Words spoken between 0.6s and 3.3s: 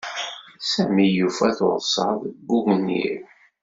Sami yufa tursaḍ deg ugwnir.